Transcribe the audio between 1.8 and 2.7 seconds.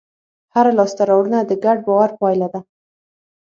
باور پایله ده.